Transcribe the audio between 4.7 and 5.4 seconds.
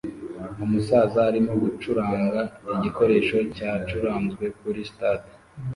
stade